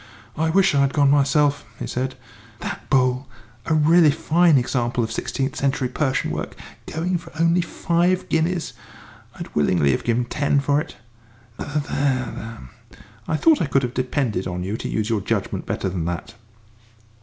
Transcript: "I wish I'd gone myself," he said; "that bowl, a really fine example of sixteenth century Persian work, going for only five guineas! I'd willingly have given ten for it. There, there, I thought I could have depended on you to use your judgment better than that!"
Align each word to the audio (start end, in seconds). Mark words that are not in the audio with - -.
"I 0.35 0.49
wish 0.49 0.73
I'd 0.73 0.93
gone 0.93 1.11
myself," 1.11 1.63
he 1.77 1.85
said; 1.85 2.15
"that 2.61 2.89
bowl, 2.89 3.27
a 3.67 3.75
really 3.75 4.09
fine 4.09 4.57
example 4.57 5.03
of 5.03 5.11
sixteenth 5.11 5.55
century 5.55 5.89
Persian 5.89 6.31
work, 6.31 6.55
going 6.87 7.19
for 7.19 7.31
only 7.39 7.61
five 7.61 8.27
guineas! 8.27 8.73
I'd 9.35 9.53
willingly 9.53 9.91
have 9.91 10.03
given 10.03 10.25
ten 10.25 10.59
for 10.59 10.81
it. 10.81 10.95
There, 11.59 11.83
there, 11.87 12.61
I 13.27 13.37
thought 13.37 13.61
I 13.61 13.67
could 13.67 13.83
have 13.83 13.93
depended 13.93 14.47
on 14.47 14.63
you 14.63 14.75
to 14.75 14.89
use 14.89 15.07
your 15.07 15.21
judgment 15.21 15.67
better 15.67 15.87
than 15.87 16.05
that!" 16.05 16.33